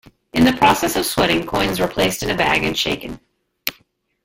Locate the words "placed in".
1.87-2.31